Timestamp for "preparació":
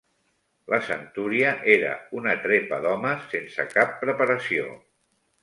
4.03-4.67